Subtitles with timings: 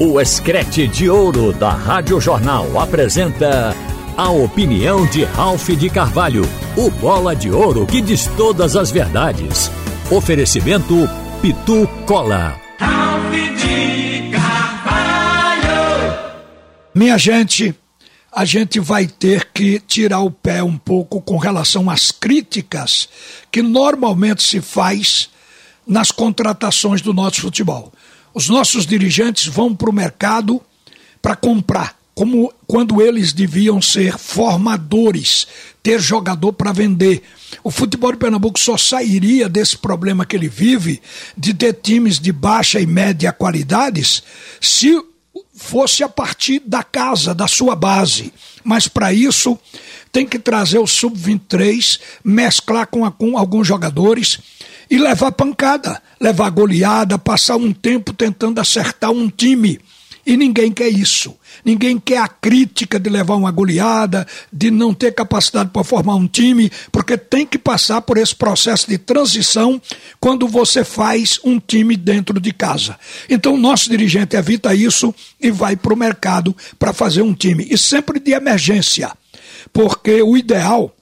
[0.00, 3.74] O Escrete de Ouro da Rádio Jornal apresenta
[4.16, 6.42] a opinião de Ralph de Carvalho,
[6.76, 9.68] o bola de ouro que diz todas as verdades.
[10.08, 10.94] Oferecimento
[11.42, 12.60] Pitu Cola.
[12.78, 16.14] Ralph de Carvalho.
[16.94, 17.74] Minha gente,
[18.30, 23.08] a gente vai ter que tirar o pé um pouco com relação às críticas
[23.50, 25.28] que normalmente se faz
[25.84, 27.92] nas contratações do nosso futebol.
[28.34, 30.60] Os nossos dirigentes vão para o mercado
[31.20, 35.46] para comprar, como quando eles deviam ser formadores,
[35.82, 37.22] ter jogador para vender.
[37.64, 41.00] O futebol de Pernambuco só sairia desse problema que ele vive,
[41.36, 44.22] de ter times de baixa e média qualidades,
[44.60, 45.00] se
[45.54, 48.32] fosse a partir da casa, da sua base.
[48.62, 49.58] Mas para isso
[50.12, 54.38] tem que trazer o sub-23, mesclar com, com alguns jogadores
[54.90, 59.78] e levar pancada, levar goleada, passar um tempo tentando acertar um time.
[60.28, 61.34] E ninguém quer isso.
[61.64, 66.28] Ninguém quer a crítica de levar uma goleada, de não ter capacidade para formar um
[66.28, 69.80] time, porque tem que passar por esse processo de transição
[70.20, 72.98] quando você faz um time dentro de casa.
[73.28, 77.66] Então, o nosso dirigente evita isso e vai para o mercado para fazer um time.
[77.70, 79.10] E sempre de emergência,
[79.72, 80.94] porque o ideal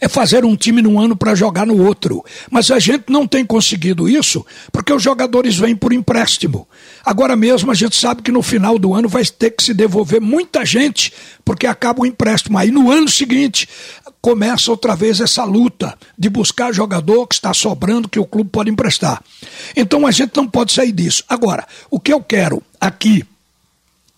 [0.00, 2.24] é fazer um time num ano para jogar no outro.
[2.50, 6.68] Mas a gente não tem conseguido isso porque os jogadores vêm por empréstimo.
[7.04, 10.20] Agora mesmo a gente sabe que no final do ano vai ter que se devolver
[10.20, 11.12] muita gente
[11.44, 12.58] porque acaba o empréstimo.
[12.58, 13.68] Aí no ano seguinte
[14.20, 18.70] começa outra vez essa luta de buscar jogador que está sobrando que o clube pode
[18.70, 19.22] emprestar.
[19.76, 21.22] Então a gente não pode sair disso.
[21.28, 23.24] Agora, o que eu quero aqui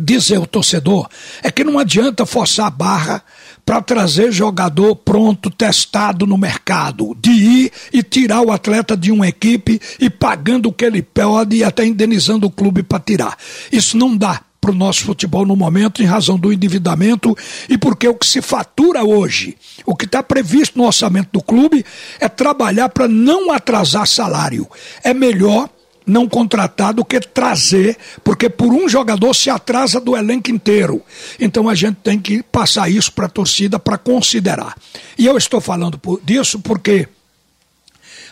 [0.00, 1.08] dizer ao torcedor
[1.42, 3.22] é que não adianta forçar a barra
[3.64, 9.28] para trazer jogador pronto, testado no mercado, de ir e tirar o atleta de uma
[9.28, 13.36] equipe e pagando o que ele pode e até indenizando o clube para tirar.
[13.70, 17.36] Isso não dá para o nosso futebol no momento, em razão do endividamento
[17.68, 19.56] e porque o que se fatura hoje,
[19.86, 21.84] o que está previsto no orçamento do clube,
[22.18, 24.68] é trabalhar para não atrasar salário.
[25.02, 25.68] É melhor
[26.06, 31.02] não contratar do que trazer, porque por um jogador se atrasa do elenco inteiro.
[31.38, 34.76] Então a gente tem que passar isso para a torcida para considerar.
[35.16, 37.08] E eu estou falando por, disso porque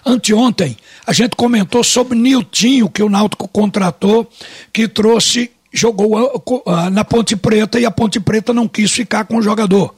[0.05, 4.29] anteontem a gente comentou sobre Niltinho, que o Náutico contratou,
[4.73, 6.43] que trouxe jogou
[6.91, 9.95] na Ponte Preta e a Ponte Preta não quis ficar com o jogador.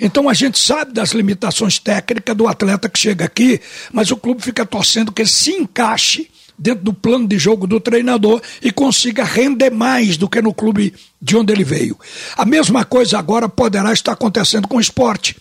[0.00, 3.60] Então a gente sabe das limitações técnicas do atleta que chega aqui,
[3.92, 7.78] mas o clube fica torcendo que ele se encaixe dentro do plano de jogo do
[7.78, 11.98] treinador e consiga render mais do que no clube de onde ele veio.
[12.36, 15.36] A mesma coisa agora poderá estar acontecendo com o esporte.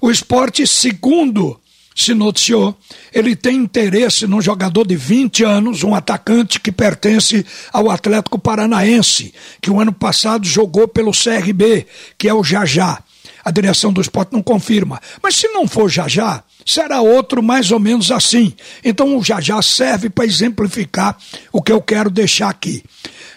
[0.00, 1.58] O esporte, segundo
[1.94, 2.76] se noticiou,
[3.12, 9.34] ele tem interesse num jogador de 20 anos, um atacante que pertence ao Atlético Paranaense,
[9.60, 11.86] que o ano passado jogou pelo CRB,
[12.16, 13.02] que é o Jajá.
[13.44, 15.00] A direção do esporte não confirma.
[15.22, 18.54] Mas se não for Jajá, será outro mais ou menos assim.
[18.84, 21.16] Então o já já serve para exemplificar
[21.52, 22.82] o que eu quero deixar aqui.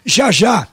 [0.05, 0.67] Já já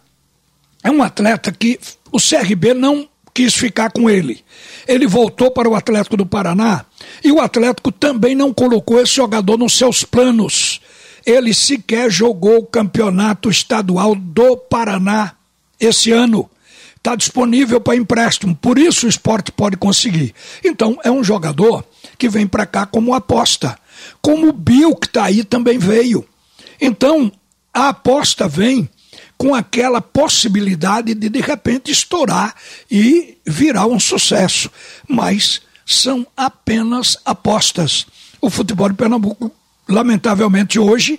[0.83, 1.79] é um atleta que
[2.11, 4.43] o CRB não quis ficar com ele.
[4.87, 6.85] Ele voltou para o Atlético do Paraná
[7.23, 10.81] e o Atlético também não colocou esse jogador nos seus planos.
[11.25, 15.35] Ele sequer jogou o campeonato estadual do Paraná
[15.81, 16.51] esse ano
[17.01, 20.35] está disponível para empréstimo, por isso o esporte pode conseguir.
[20.63, 21.83] Então, é um jogador
[22.21, 23.79] que vem para cá como aposta.
[24.21, 26.27] Como o Bill, que está aí, também veio.
[26.79, 27.33] Então,
[27.73, 28.89] a aposta vem
[29.39, 32.55] com aquela possibilidade de, de repente, estourar
[32.91, 34.71] e virar um sucesso.
[35.09, 38.07] Mas são apenas apostas.
[38.39, 39.51] O futebol de Pernambuco,
[39.89, 41.19] lamentavelmente, hoje,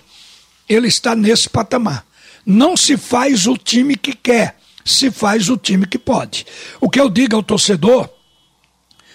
[0.68, 2.06] ele está nesse patamar.
[2.46, 6.46] Não se faz o time que quer se faz o time que pode.
[6.80, 8.08] O que eu digo ao torcedor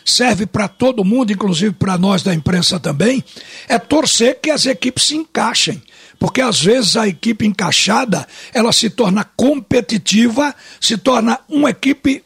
[0.07, 3.23] serve para todo mundo, inclusive para nós da imprensa também,
[3.67, 5.81] é torcer que as equipes se encaixem.
[6.17, 12.23] Porque às vezes a equipe encaixada, ela se torna competitiva, se torna uma equipe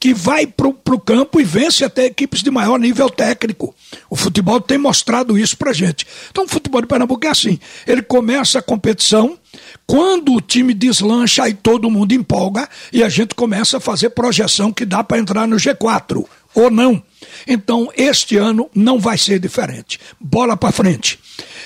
[0.00, 3.74] que vai para o campo e vence até equipes de maior nível técnico.
[4.08, 6.06] O futebol tem mostrado isso para gente.
[6.30, 7.58] Então o futebol de Pernambuco é assim.
[7.86, 9.38] Ele começa a competição,
[9.86, 14.72] quando o time deslancha, aí todo mundo empolga e a gente começa a fazer projeção
[14.72, 17.02] que dá para entrar no G4 ou não.
[17.46, 19.98] Então, este ano não vai ser diferente.
[20.20, 21.18] Bola para frente.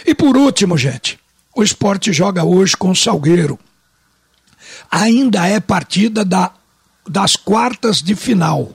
[0.06, 1.18] E por último, gente,
[1.54, 3.58] o esporte joga hoje com o Salgueiro.
[4.90, 6.52] Ainda é partida da
[7.08, 8.72] das quartas de final.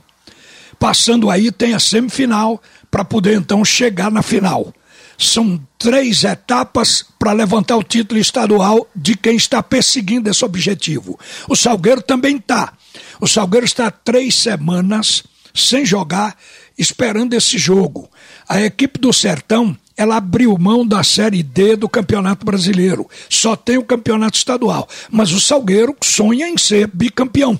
[0.80, 4.74] Passando aí, tem a semifinal para poder então chegar na final.
[5.18, 11.18] São três etapas para levantar o título estadual de quem está perseguindo esse objetivo.
[11.48, 12.74] O Salgueiro também está.
[13.22, 15.24] O Salgueiro está três semanas
[15.54, 16.36] sem jogar,
[16.78, 18.10] esperando esse jogo.
[18.48, 23.08] A equipe do Sertão ela abriu mão da Série D do Campeonato Brasileiro.
[23.30, 24.90] Só tem o Campeonato Estadual.
[25.12, 27.60] Mas o Salgueiro sonha em ser bicampeão.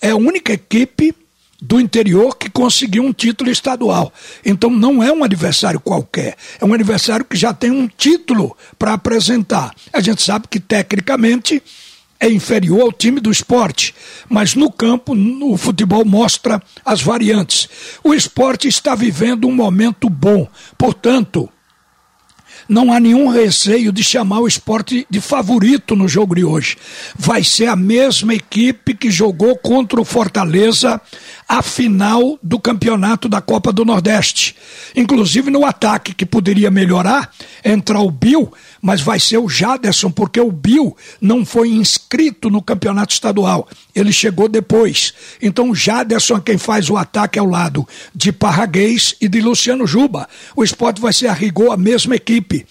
[0.00, 1.14] É a única equipe
[1.60, 4.12] do interior que conseguiu um título estadual.
[4.44, 8.92] Então não é um adversário qualquer, é um adversário que já tem um título para
[8.92, 9.74] apresentar.
[9.92, 11.62] A gente sabe que tecnicamente
[12.18, 13.94] é inferior ao time do esporte,
[14.28, 17.68] mas no campo o futebol mostra as variantes.
[18.02, 20.48] O esporte está vivendo um momento bom,
[20.78, 21.48] portanto,
[22.68, 26.76] não há nenhum receio de chamar o esporte de favorito no jogo de hoje.
[27.16, 31.00] Vai ser a mesma equipe que jogou contra o Fortaleza
[31.48, 34.56] a final do campeonato da Copa do Nordeste.
[34.96, 37.30] Inclusive no ataque, que poderia melhorar,
[37.64, 38.52] entrar o Bill,
[38.82, 43.68] mas vai ser o Jaderson, porque o Bill não foi inscrito no campeonato estadual.
[43.94, 45.14] Ele chegou depois.
[45.40, 49.86] Então o Jaderson é quem faz o ataque ao lado de Parraguês e de Luciano
[49.86, 50.28] Juba.
[50.54, 52.16] O esporte vai ser a rigor a mesma
[52.56, 52.66] equipe.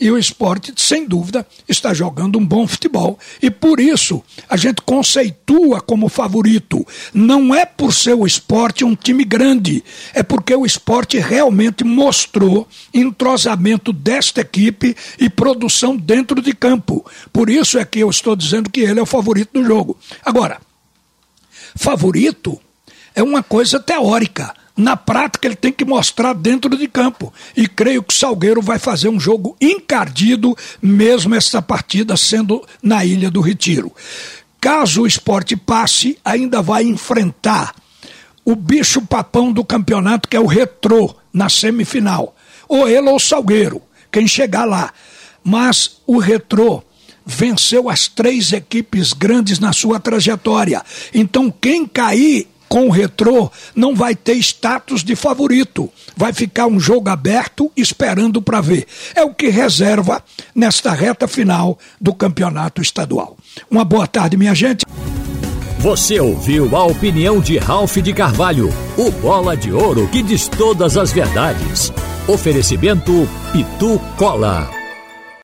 [0.00, 3.18] E o esporte, sem dúvida, está jogando um bom futebol.
[3.42, 6.86] E por isso a gente conceitua como favorito.
[7.12, 9.84] Não é por ser o esporte um time grande,
[10.14, 17.04] é porque o esporte realmente mostrou entrosamento desta equipe e produção dentro de campo.
[17.32, 19.98] Por isso é que eu estou dizendo que ele é o favorito do jogo.
[20.24, 20.60] Agora,
[21.76, 22.58] favorito
[23.14, 27.32] é uma coisa teórica na prática ele tem que mostrar dentro de campo.
[27.56, 33.04] E creio que o Salgueiro vai fazer um jogo encardido, mesmo essa partida sendo na
[33.04, 33.92] Ilha do Retiro.
[34.60, 37.74] Caso o esporte passe, ainda vai enfrentar
[38.44, 42.34] o bicho papão do campeonato, que é o Retrô, na semifinal.
[42.68, 44.92] Ou ele ou o Salgueiro, quem chegar lá.
[45.42, 46.82] Mas o Retrô
[47.24, 50.82] venceu as três equipes grandes na sua trajetória.
[51.14, 55.90] Então, quem cair com o retrô não vai ter status de favorito.
[56.16, 58.86] Vai ficar um jogo aberto esperando para ver.
[59.12, 60.22] É o que reserva
[60.54, 63.36] nesta reta final do campeonato estadual.
[63.68, 64.86] Uma boa tarde, minha gente.
[65.80, 70.96] Você ouviu a opinião de Ralph de Carvalho, o bola de ouro que diz todas
[70.96, 71.92] as verdades.
[72.28, 74.79] Oferecimento Pitu Cola.